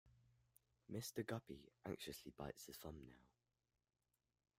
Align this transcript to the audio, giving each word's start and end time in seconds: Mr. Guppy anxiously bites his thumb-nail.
Mr. 0.91 1.23
Guppy 1.23 1.69
anxiously 1.85 2.31
bites 2.35 2.65
his 2.65 2.77
thumb-nail. 2.77 3.21